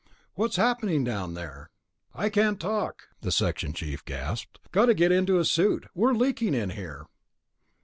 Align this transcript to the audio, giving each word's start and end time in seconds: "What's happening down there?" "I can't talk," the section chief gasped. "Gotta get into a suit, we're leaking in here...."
"What's 0.33 0.55
happening 0.55 1.03
down 1.03 1.35
there?" 1.35 1.69
"I 2.15 2.29
can't 2.29 2.59
talk," 2.59 3.03
the 3.21 3.31
section 3.31 3.71
chief 3.71 4.03
gasped. 4.03 4.57
"Gotta 4.71 4.95
get 4.95 5.11
into 5.11 5.37
a 5.37 5.45
suit, 5.45 5.85
we're 5.93 6.13
leaking 6.15 6.55
in 6.55 6.71
here...." 6.71 7.05